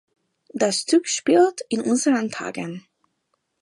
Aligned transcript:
Das 0.53 0.77
Stück 0.81 1.07
spielt 1.07 1.61
„in 1.69 1.81
unseren 1.81 2.31
Tagen“. 2.31 2.83